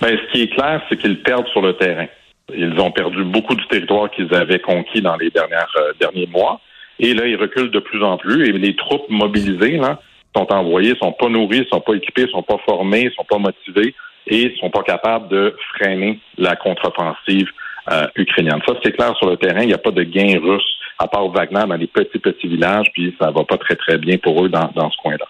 Ben, 0.00 0.16
ce 0.16 0.32
qui 0.32 0.42
est 0.42 0.48
clair, 0.48 0.82
c'est 0.88 0.96
qu'ils 0.96 1.22
perdent 1.22 1.48
sur 1.48 1.60
le 1.60 1.74
terrain. 1.74 2.06
Ils 2.54 2.78
ont 2.80 2.90
perdu 2.90 3.24
beaucoup 3.24 3.54
du 3.54 3.66
territoire 3.68 4.10
qu'ils 4.10 4.34
avaient 4.34 4.58
conquis 4.58 5.02
dans 5.02 5.16
les 5.16 5.30
dernières, 5.30 5.72
euh, 5.76 5.92
derniers 6.00 6.26
mois. 6.26 6.60
Et 6.98 7.14
là, 7.14 7.26
ils 7.26 7.36
reculent 7.36 7.70
de 7.70 7.78
plus 7.78 8.02
en 8.02 8.16
plus. 8.16 8.48
Et 8.48 8.52
les 8.52 8.74
troupes 8.76 9.08
mobilisées 9.08 9.76
là, 9.76 10.00
sont 10.34 10.52
envoyées, 10.52 10.94
sont 11.00 11.12
pas 11.12 11.28
nourries, 11.28 11.66
sont 11.72 11.80
pas 11.80 11.94
équipées, 11.94 12.26
sont 12.28 12.42
pas 12.42 12.58
formées, 12.64 13.10
sont 13.16 13.24
pas 13.24 13.38
motivées 13.38 13.94
et 14.26 14.54
sont 14.60 14.70
pas 14.70 14.82
capables 14.82 15.28
de 15.28 15.54
freiner 15.74 16.18
la 16.38 16.56
contre-offensive 16.56 17.48
euh, 17.90 18.06
ukrainienne. 18.16 18.60
Ça, 18.66 18.74
c'est 18.82 18.92
clair 18.92 19.14
sur 19.16 19.28
le 19.28 19.36
terrain. 19.36 19.62
Il 19.62 19.68
n'y 19.68 19.74
a 19.74 19.78
pas 19.78 19.90
de 19.90 20.02
gain 20.02 20.38
russe 20.42 20.76
à 20.98 21.08
part 21.08 21.28
Wagner 21.28 21.66
dans 21.66 21.76
les 21.76 21.86
petits, 21.86 22.18
petits 22.18 22.46
villages, 22.46 22.86
puis 22.92 23.14
ça 23.20 23.30
va 23.30 23.44
pas 23.44 23.56
très, 23.56 23.74
très 23.76 23.96
bien 23.96 24.18
pour 24.18 24.44
eux 24.44 24.48
dans, 24.48 24.70
dans 24.74 24.90
ce 24.90 24.96
coin-là. 24.98 25.26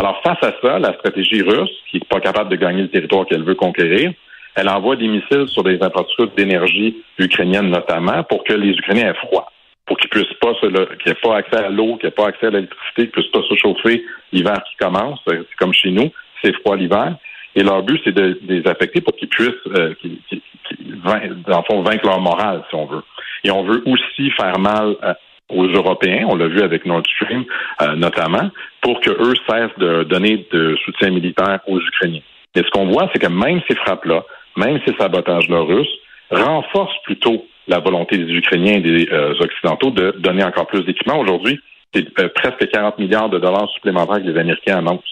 Alors, 0.00 0.22
face 0.22 0.42
à 0.42 0.54
ça, 0.62 0.78
la 0.78 0.94
stratégie 0.94 1.42
russe, 1.42 1.68
qui 1.90 1.98
n'est 1.98 2.06
pas 2.08 2.20
capable 2.20 2.48
de 2.48 2.56
gagner 2.56 2.80
le 2.80 2.88
territoire 2.88 3.26
qu'elle 3.26 3.44
veut 3.44 3.54
conquérir, 3.54 4.14
elle 4.54 4.70
envoie 4.70 4.96
des 4.96 5.06
missiles 5.06 5.46
sur 5.48 5.62
des 5.62 5.74
infrastructures 5.74 6.30
d'énergie 6.34 6.96
ukrainiennes 7.18 7.68
notamment 7.68 8.22
pour 8.22 8.42
que 8.44 8.54
les 8.54 8.70
Ukrainiens 8.70 9.10
aient 9.10 9.26
froid, 9.26 9.52
pour 9.84 9.98
qu'ils 9.98 10.08
puissent 10.08 10.38
pas 10.40 10.54
qu'ils 10.54 10.70
n'aient 10.72 11.14
pas 11.22 11.36
accès 11.36 11.58
à 11.58 11.68
l'eau, 11.68 11.96
qu'ils 11.96 12.06
n'aient 12.06 12.12
pas 12.12 12.28
accès 12.28 12.46
à 12.46 12.50
l'électricité, 12.50 13.02
qu'ils 13.02 13.10
puissent 13.10 13.30
pas 13.30 13.42
se 13.42 13.54
chauffer 13.56 14.02
l'hiver 14.32 14.56
qui 14.70 14.76
commence. 14.76 15.20
C'est 15.28 15.44
comme 15.58 15.74
chez 15.74 15.90
nous, 15.90 16.10
c'est 16.42 16.54
froid 16.60 16.76
l'hiver. 16.76 17.16
Et 17.54 17.62
leur 17.62 17.82
but, 17.82 18.00
c'est 18.02 18.14
de, 18.14 18.40
les 18.48 18.66
affecter 18.66 19.02
pour 19.02 19.14
qu'ils 19.16 19.28
puissent, 19.28 19.50
euh, 19.76 19.92
qu'ils, 20.00 20.18
en 21.46 21.62
fond, 21.64 21.82
vaincre 21.82 22.06
leur 22.06 22.22
morale, 22.22 22.64
si 22.70 22.74
on 22.74 22.86
veut. 22.86 23.02
Et 23.44 23.50
on 23.50 23.64
veut 23.64 23.82
aussi 23.84 24.30
faire 24.30 24.58
mal 24.58 24.96
à, 25.02 25.18
aux 25.52 25.66
Européens, 25.66 26.26
on 26.28 26.36
l'a 26.36 26.48
vu 26.48 26.60
avec 26.62 26.84
Nord 26.86 27.02
Stream 27.06 27.44
euh, 27.82 27.94
notamment, 27.96 28.50
pour 28.80 29.00
que 29.00 29.10
eux 29.10 29.34
cessent 29.48 29.76
de 29.78 30.04
donner 30.04 30.46
de 30.52 30.76
soutien 30.84 31.10
militaire 31.10 31.60
aux 31.66 31.80
Ukrainiens. 31.80 32.22
Et 32.54 32.60
ce 32.62 32.70
qu'on 32.70 32.86
voit, 32.86 33.08
c'est 33.12 33.20
que 33.20 33.28
même 33.28 33.60
ces 33.68 33.76
frappes-là, 33.76 34.24
même 34.56 34.80
ces 34.86 34.94
sabotages-là 34.96 35.60
russes, 35.60 35.98
renforcent 36.30 37.02
plutôt 37.04 37.46
la 37.68 37.78
volonté 37.78 38.16
des 38.18 38.32
Ukrainiens 38.32 38.74
et 38.74 38.80
des 38.80 39.08
euh, 39.12 39.34
Occidentaux 39.40 39.90
de 39.90 40.14
donner 40.18 40.42
encore 40.44 40.66
plus 40.66 40.84
d'équipements. 40.84 41.18
Aujourd'hui, 41.18 41.60
c'est 41.94 42.06
euh, 42.18 42.28
presque 42.34 42.68
40 42.68 42.98
milliards 42.98 43.28
de 43.28 43.38
dollars 43.38 43.68
supplémentaires 43.70 44.18
que 44.22 44.28
les 44.28 44.38
Américains 44.38 44.78
annoncent 44.78 45.02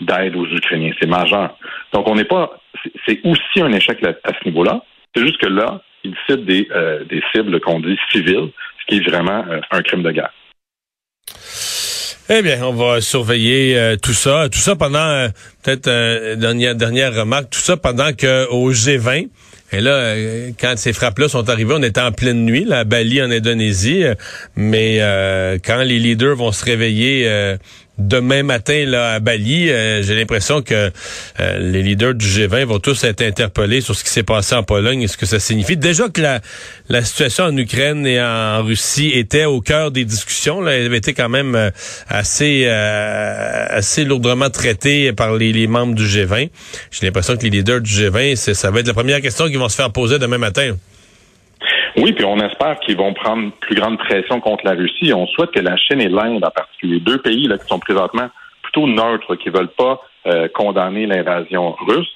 d'aide 0.00 0.36
aux 0.36 0.46
Ukrainiens. 0.46 0.92
C'est 1.00 1.08
majeur. 1.08 1.56
Donc, 1.92 2.08
on 2.08 2.14
n'est 2.14 2.24
pas. 2.24 2.60
C'est 3.06 3.20
aussi 3.24 3.60
un 3.60 3.72
échec 3.72 4.02
à 4.04 4.30
ce 4.32 4.48
niveau-là. 4.48 4.82
C'est 5.14 5.22
juste 5.24 5.38
que 5.38 5.48
là, 5.48 5.82
ils 6.04 6.14
citent 6.28 6.44
des, 6.44 6.68
des 7.10 7.22
cibles 7.32 7.58
qu'on 7.60 7.80
dit 7.80 7.98
civiles, 8.12 8.50
qui 8.88 8.96
est 8.96 9.10
vraiment 9.10 9.44
euh, 9.48 9.60
un 9.70 9.82
crime 9.82 10.02
de 10.02 10.10
guerre. 10.10 10.32
Eh 12.30 12.42
bien, 12.42 12.62
on 12.62 12.72
va 12.72 13.00
surveiller 13.00 13.78
euh, 13.78 13.96
tout 13.96 14.12
ça, 14.12 14.48
tout 14.50 14.58
ça 14.58 14.76
pendant 14.76 14.98
euh, 14.98 15.28
peut-être 15.62 16.34
dernière 16.34 16.74
dernière 16.74 17.14
remarque, 17.14 17.50
tout 17.50 17.60
ça 17.60 17.76
pendant 17.76 18.12
que 18.12 18.46
au 18.50 18.72
G20. 18.72 19.28
Et 19.70 19.82
là, 19.82 20.14
quand 20.58 20.78
ces 20.78 20.94
frappes-là 20.94 21.28
sont 21.28 21.50
arrivées, 21.50 21.74
on 21.76 21.82
était 21.82 22.00
en 22.00 22.10
pleine 22.10 22.42
nuit, 22.46 22.64
là, 22.64 22.80
à 22.80 22.84
Bali, 22.84 23.20
en 23.20 23.30
Indonésie. 23.30 24.02
Mais 24.56 24.96
quand 25.62 25.82
les 25.82 25.98
leaders 25.98 26.36
vont 26.36 26.52
se 26.52 26.64
réveiller 26.64 27.58
demain 27.98 28.42
matin 28.42 28.84
là 28.86 29.14
à 29.14 29.20
Bali, 29.20 29.70
euh, 29.70 30.02
j'ai 30.02 30.14
l'impression 30.14 30.62
que 30.62 30.90
euh, 31.40 31.58
les 31.58 31.82
leaders 31.82 32.14
du 32.14 32.26
G20 32.26 32.64
vont 32.64 32.78
tous 32.78 33.04
être 33.04 33.22
interpellés 33.22 33.80
sur 33.80 33.94
ce 33.94 34.04
qui 34.04 34.10
s'est 34.10 34.22
passé 34.22 34.54
en 34.54 34.62
Pologne 34.62 35.02
et 35.02 35.08
ce 35.08 35.16
que 35.16 35.26
ça 35.26 35.40
signifie. 35.40 35.76
Déjà 35.76 36.08
que 36.08 36.20
la, 36.20 37.02
situation 37.02 37.44
en 37.44 37.56
Ukraine 37.56 38.06
et 38.06 38.20
en 38.20 38.62
Russie 38.62 39.12
était 39.14 39.44
au 39.44 39.60
cœur 39.60 39.90
des 39.90 40.04
discussions, 40.04 40.60
là, 40.60 40.72
elle 40.72 40.86
avait 40.86 40.98
été 40.98 41.14
quand 41.14 41.28
même 41.28 41.54
euh, 41.54 41.70
assez 42.08 42.66
assez 42.68 44.04
lourdement 44.04 44.50
traitée 44.50 45.12
par 45.12 45.34
les 45.34 45.66
membres 45.66 45.94
du 45.94 46.04
G20. 46.04 46.50
J'ai 46.90 47.06
l'impression 47.06 47.36
que 47.36 47.42
les 47.42 47.50
leaders 47.50 47.80
du 47.80 47.90
G20, 47.90 48.54
ça 48.54 48.70
va 48.70 48.80
être 48.80 48.86
la 48.86 48.94
première 48.94 49.20
question 49.20 49.46
qu'ils 49.46 49.58
vont 49.58 49.68
se 49.68 49.76
faire 49.76 49.90
poser 49.90 50.18
demain 50.18 50.38
matin. 50.38 50.74
Oui, 51.96 52.12
puis 52.12 52.24
on 52.24 52.38
espère 52.38 52.78
qu'ils 52.80 52.96
vont 52.96 53.14
prendre 53.14 53.50
plus 53.60 53.74
grande 53.74 53.98
pression 53.98 54.40
contre 54.40 54.64
la 54.64 54.72
Russie. 54.72 55.12
On 55.12 55.26
souhaite 55.26 55.50
que 55.50 55.60
la 55.60 55.76
Chine 55.76 56.00
et 56.00 56.08
l'Inde, 56.08 56.44
en 56.44 56.50
particulier, 56.50 57.00
deux 57.00 57.18
pays 57.18 57.48
là, 57.48 57.58
qui 57.58 57.66
sont 57.66 57.78
présentement 57.78 58.28
plutôt 58.62 58.86
neutres, 58.86 59.34
qui 59.36 59.48
veulent 59.48 59.72
pas 59.76 60.00
euh, 60.26 60.48
condamner 60.48 61.06
l'invasion 61.06 61.72
russe, 61.86 62.14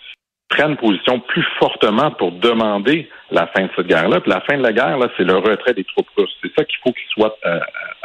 prennent 0.48 0.76
position 0.76 1.18
plus 1.20 1.44
fortement 1.58 2.10
pour 2.10 2.32
demander 2.32 3.08
la 3.30 3.46
fin 3.46 3.62
de 3.62 3.70
cette 3.74 3.86
guerre-là. 3.86 4.20
Puis 4.20 4.30
la 4.30 4.42
fin 4.42 4.58
de 4.58 4.62
la 4.62 4.72
guerre, 4.72 4.98
c'est 5.16 5.24
le 5.24 5.36
retrait 5.36 5.72
des 5.74 5.84
troupes 5.84 6.08
russes. 6.16 6.36
C'est 6.42 6.52
ça 6.54 6.64
qu'il 6.64 6.78
faut 6.84 6.92
qu'il 6.92 7.08
soit 7.08 7.36
euh, 7.46 7.58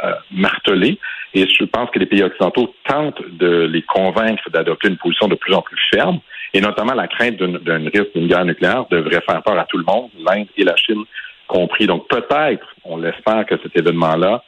euh, 0.04 0.14
martelé. 0.30 0.98
Et 1.34 1.46
je 1.46 1.64
pense 1.64 1.90
que 1.90 1.98
les 1.98 2.06
pays 2.06 2.22
occidentaux 2.22 2.74
tentent 2.86 3.22
de 3.32 3.68
les 3.70 3.82
convaincre 3.82 4.48
d'adopter 4.50 4.88
une 4.88 4.96
position 4.96 5.28
de 5.28 5.34
plus 5.34 5.52
en 5.52 5.60
plus 5.60 5.78
ferme. 5.92 6.20
Et 6.54 6.62
notamment 6.62 6.94
la 6.94 7.06
crainte 7.06 7.36
d'un 7.36 7.84
risque 7.90 8.14
d'une 8.14 8.28
guerre 8.28 8.46
nucléaire 8.46 8.86
devrait 8.90 9.20
faire 9.28 9.42
peur 9.42 9.58
à 9.58 9.66
tout 9.66 9.76
le 9.76 9.84
monde, 9.84 10.08
l'Inde 10.18 10.46
et 10.56 10.64
la 10.64 10.76
Chine 10.76 11.04
compris. 11.48 11.86
Donc 11.86 12.06
peut-être, 12.08 12.66
on 12.84 12.98
l'espère 12.98 13.44
que 13.46 13.56
cet 13.62 13.76
événement-là 13.76 14.42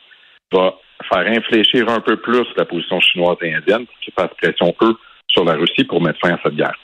va 0.53 0.75
faire 1.09 1.27
infléchir 1.27 1.89
un 1.89 2.01
peu 2.01 2.17
plus 2.17 2.47
la 2.57 2.65
position 2.65 3.01
chinoise 3.01 3.37
et 3.43 3.55
indienne 3.55 3.87
pour 3.87 3.99
qu'ils 4.01 4.13
fassent 4.13 4.37
pression, 4.41 4.75
eux, 4.83 4.95
sur 5.29 5.45
la 5.45 5.55
Russie 5.55 5.85
pour 5.85 6.01
mettre 6.01 6.21
fin 6.21 6.35
à 6.35 6.39
cette 6.43 6.55
guerre. 6.55 6.79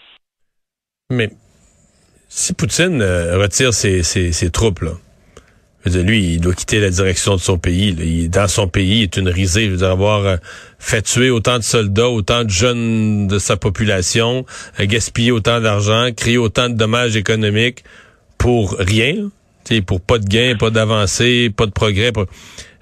Mais 1.10 1.30
si 2.28 2.54
Poutine 2.54 3.00
euh, 3.00 3.38
retire 3.38 3.72
ses, 3.72 4.02
ses, 4.02 4.50
troupes, 4.50 4.80
là, 4.80 4.92
lui, 5.84 6.34
il 6.34 6.40
doit 6.40 6.54
quitter 6.54 6.80
la 6.80 6.90
direction 6.90 7.34
de 7.34 7.40
son 7.40 7.58
pays. 7.58 7.94
Il, 7.98 8.30
dans 8.30 8.48
son 8.48 8.66
pays, 8.66 8.98
il 8.98 9.02
est 9.04 9.16
une 9.16 9.28
risée. 9.28 9.64
Il 9.64 9.76
veut 9.76 9.86
avoir 9.86 10.26
euh, 10.26 10.36
fait 10.78 11.02
tuer 11.02 11.30
autant 11.30 11.58
de 11.58 11.62
soldats, 11.62 12.08
autant 12.08 12.42
de 12.42 12.50
jeunes 12.50 13.28
de 13.28 13.38
sa 13.38 13.56
population, 13.56 14.44
euh, 14.80 14.86
gaspiller 14.86 15.30
autant 15.30 15.60
d'argent, 15.60 16.08
créer 16.16 16.38
autant 16.38 16.68
de 16.68 16.74
dommages 16.74 17.16
économiques 17.16 17.84
pour 18.38 18.76
rien 18.78 19.30
pour 19.86 20.00
pas 20.00 20.18
de 20.18 20.26
gain, 20.26 20.54
pas 20.58 20.70
d'avancée, 20.70 21.50
pas 21.54 21.66
de 21.66 21.72
progrès. 21.72 22.12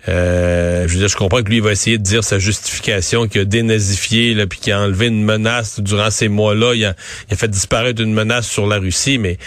Euh, 0.08 0.86
je 0.86 0.92
veux 0.92 0.98
dire, 0.98 1.08
je 1.08 1.16
comprends 1.16 1.42
que 1.42 1.48
lui 1.48 1.56
il 1.56 1.62
va 1.62 1.72
essayer 1.72 1.96
de 1.96 2.02
dire 2.02 2.22
sa 2.22 2.38
justification 2.38 3.26
qu'il 3.26 3.40
a 3.40 3.44
dénazifié 3.44 4.34
là, 4.34 4.46
puis 4.46 4.58
qu'il 4.58 4.72
a 4.72 4.80
enlevé 4.80 5.06
une 5.06 5.24
menace 5.24 5.80
durant 5.80 6.10
ces 6.10 6.28
mois-là. 6.28 6.74
Il 6.74 6.84
a, 6.84 6.94
fait 7.36 7.48
disparaître 7.48 8.02
une 8.02 8.12
menace 8.12 8.48
sur 8.48 8.66
la 8.66 8.78
Russie, 8.78 9.18
mais 9.18 9.38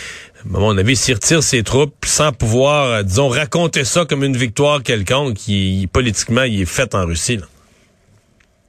à 0.44 0.60
mon 0.60 0.78
avis, 0.78 0.96
s'il 0.96 1.14
retire 1.14 1.44
ses 1.44 1.64
troupes 1.64 1.94
sans 2.06 2.32
pouvoir, 2.32 2.92
euh, 2.92 3.04
disons, 3.04 3.28
raconter 3.28 3.84
ça 3.84 4.06
comme 4.06 4.24
une 4.24 4.38
victoire 4.38 4.82
quelconque, 4.82 5.36
qui 5.36 5.88
politiquement, 5.94 6.44
il 6.44 6.62
est 6.62 6.66
fait 6.66 6.96
en 6.96 7.06
Russie. 7.06 7.40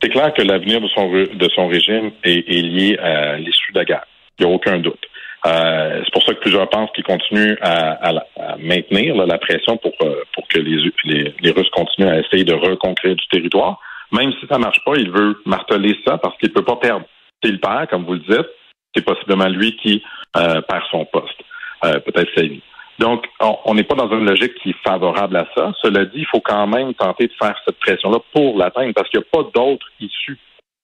C'est 0.02 0.10
clair 0.10 0.32
que 0.34 0.42
l'avenir 0.42 0.80
de 0.80 0.88
son, 0.88 1.10
de 1.10 1.48
son 1.54 1.68
régime 1.68 2.12
est, 2.22 2.44
est 2.48 2.62
lié 2.62 2.98
à 2.98 3.38
l'issue 3.38 3.72
de 3.72 3.78
la 3.78 3.84
guerre. 3.84 4.04
Il 4.38 4.46
n'y 4.46 4.52
a 4.52 4.54
aucun 4.54 4.78
doute. 4.78 5.00
Euh, 5.46 6.02
c'est 6.04 6.12
pour 6.12 6.22
ça 6.24 6.34
que 6.34 6.40
plusieurs 6.40 6.68
pensent 6.68 6.90
qu'ils 6.92 7.04
continuent 7.04 7.56
à, 7.60 8.12
maintenir 8.58 9.14
la 9.14 9.38
pression 9.38 9.76
pour, 9.76 9.92
euh, 10.02 10.22
pour 10.34 10.46
que 10.48 10.58
les, 10.58 10.92
les, 11.40 11.50
Russes 11.50 11.70
continuent 11.70 12.08
à 12.08 12.18
essayer 12.18 12.44
de 12.44 12.54
reconquérir 12.54 13.16
du 13.16 13.26
territoire. 13.28 13.78
Même 14.10 14.32
si 14.40 14.46
ça 14.48 14.58
marche 14.58 14.82
pas, 14.84 14.94
il 14.96 15.10
veut 15.10 15.40
marteler 15.44 15.96
ça 16.06 16.18
parce 16.18 16.36
qu'il 16.38 16.52
peut 16.52 16.64
pas 16.64 16.76
perdre. 16.76 17.06
S'il 17.44 17.60
perd, 17.60 17.88
comme 17.88 18.04
vous 18.04 18.14
le 18.14 18.20
dites, 18.20 18.48
c'est 18.94 19.04
possiblement 19.04 19.48
lui 19.48 19.76
qui 19.76 20.02
euh, 20.36 20.60
perd 20.62 20.82
son 20.90 21.04
poste, 21.04 21.40
peut-être 21.82 22.30
sa 22.34 22.42
vie. 22.42 22.62
Donc, 22.98 23.26
on 23.64 23.74
n'est 23.74 23.84
pas 23.84 23.94
dans 23.94 24.10
une 24.10 24.28
logique 24.28 24.54
qui 24.60 24.70
est 24.70 24.82
favorable 24.84 25.36
à 25.36 25.46
ça. 25.56 25.72
Cela 25.80 26.04
dit, 26.06 26.18
il 26.18 26.26
faut 26.26 26.40
quand 26.40 26.66
même 26.66 26.94
tenter 26.94 27.28
de 27.28 27.32
faire 27.40 27.56
cette 27.64 27.78
pression-là 27.78 28.18
pour 28.32 28.58
l'atteindre 28.58 28.92
parce 28.92 29.08
qu'il 29.08 29.20
n'y 29.20 29.26
a 29.26 29.42
pas 29.42 29.48
d'autre 29.54 29.86
issue 30.00 30.36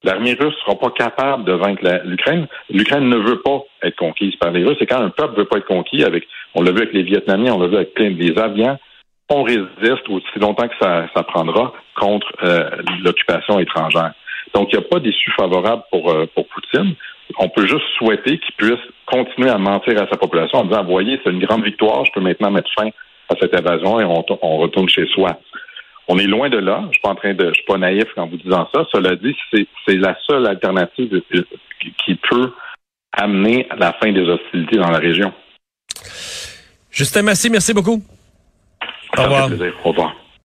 L'armée 0.04 0.34
russe 0.34 0.54
ne 0.54 0.60
sera 0.60 0.78
pas 0.78 0.90
capable 0.90 1.44
de 1.44 1.52
vaincre 1.52 1.82
l'Ukraine. 2.04 2.46
L'Ukraine 2.70 3.08
ne 3.08 3.16
veut 3.16 3.40
pas 3.40 3.64
être 3.82 3.96
conquise 3.96 4.36
par 4.36 4.50
les 4.50 4.62
Russes. 4.62 4.76
Et 4.80 4.86
quand 4.86 5.00
un 5.00 5.08
peuple 5.08 5.32
ne 5.32 5.38
veut 5.38 5.48
pas 5.48 5.58
être 5.58 5.66
conquis, 5.66 6.04
avec, 6.04 6.24
on 6.54 6.62
l'a 6.62 6.72
vu 6.72 6.78
avec 6.78 6.92
les 6.92 7.02
Vietnamiens, 7.02 7.54
on 7.54 7.60
l'a 7.60 7.68
vu 7.68 7.76
avec 7.76 7.94
des 7.96 8.38
avions, 8.38 8.78
on 9.30 9.42
résiste 9.42 10.08
aussi 10.08 10.38
longtemps 10.38 10.68
que 10.68 10.74
ça, 10.78 11.22
prendra 11.22 11.72
contre 11.96 12.30
euh, 12.42 12.70
l'occupation 13.02 13.58
étrangère. 13.58 14.12
Donc, 14.54 14.68
il 14.72 14.78
n'y 14.78 14.84
a 14.84 14.88
pas 14.88 15.00
d'issue 15.00 15.32
favorable 15.32 15.82
pour, 15.90 16.10
euh, 16.10 16.26
pour 16.34 16.46
Poutine. 16.48 16.94
On 17.38 17.48
peut 17.48 17.66
juste 17.66 17.86
souhaiter 17.96 18.38
qu'il 18.38 18.54
puisse 18.56 18.84
continuer 19.06 19.48
à 19.48 19.56
mentir 19.56 20.00
à 20.00 20.06
sa 20.08 20.18
population 20.18 20.58
en 20.58 20.64
disant, 20.64 20.84
voyez, 20.84 21.18
c'est 21.24 21.30
une 21.30 21.44
grande 21.44 21.64
victoire, 21.64 22.04
je 22.04 22.12
peux 22.12 22.20
maintenant 22.20 22.50
mettre 22.50 22.70
fin 22.78 22.88
à 23.30 23.34
cette 23.40 23.58
invasion 23.58 23.98
et 24.00 24.04
on, 24.04 24.22
on 24.42 24.58
retourne 24.58 24.88
chez 24.90 25.06
soi. 25.06 25.38
On 26.08 26.18
est 26.18 26.26
loin 26.26 26.50
de 26.50 26.58
là. 26.58 26.82
Je 26.88 26.92
suis 26.92 27.00
pas 27.00 27.10
en 27.10 27.14
train 27.14 27.34
de, 27.34 27.48
je 27.48 27.54
suis 27.54 27.64
pas 27.64 27.78
naïf 27.78 28.04
en 28.16 28.26
vous 28.26 28.36
disant 28.36 28.68
ça. 28.74 28.84
Cela 28.92 29.16
dit, 29.16 29.34
c'est, 29.52 29.96
la 29.96 30.16
seule 30.26 30.46
alternative 30.46 31.22
qui 32.04 32.14
peut 32.30 32.52
amener 33.12 33.66
à 33.70 33.76
la 33.76 33.92
fin 33.94 34.12
des 34.12 34.22
hostilités 34.22 34.76
dans 34.76 34.90
la 34.90 34.98
région. 34.98 35.32
Justin 36.90 37.22
Massy, 37.22 37.50
merci 37.50 37.72
beaucoup. 37.72 38.02
Au 39.16 39.22
revoir. 39.22 39.50
Au 39.84 39.88
revoir. 39.90 40.23